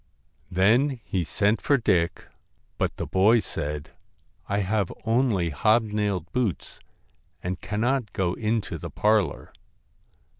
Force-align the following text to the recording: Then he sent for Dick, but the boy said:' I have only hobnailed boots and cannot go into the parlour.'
Then 0.49 0.99
he 1.03 1.23
sent 1.23 1.61
for 1.61 1.77
Dick, 1.77 2.25
but 2.79 2.97
the 2.97 3.05
boy 3.05 3.39
said:' 3.39 3.91
I 4.49 4.61
have 4.61 4.91
only 5.05 5.51
hobnailed 5.51 6.31
boots 6.31 6.79
and 7.43 7.61
cannot 7.61 8.11
go 8.11 8.33
into 8.33 8.79
the 8.79 8.89
parlour.' 8.89 9.53